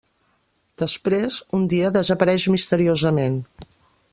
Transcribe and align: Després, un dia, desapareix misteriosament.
Després, 0.83 1.37
un 1.57 1.67
dia, 1.73 1.91
desapareix 1.99 2.47
misteriosament. 2.55 3.37